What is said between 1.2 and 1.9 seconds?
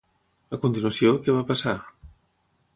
què va passar?